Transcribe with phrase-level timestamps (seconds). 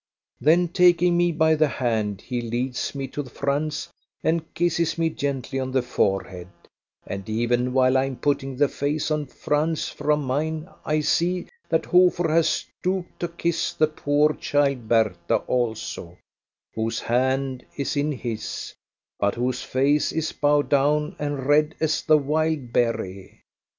[0.39, 3.87] Then taking me by the hand he leads me to Franz
[4.23, 6.47] and kisses me gently on the forehead,
[7.05, 11.85] and even while I am putting the face of Franz from mine I see that
[11.85, 16.17] Hofer has stooped to kiss the poor child Bertha also,
[16.73, 18.73] whose hand is in his,
[19.19, 23.43] but whose face is bowed down and red as the wild berry.